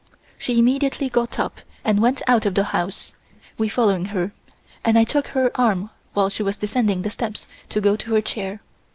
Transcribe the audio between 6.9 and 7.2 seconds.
the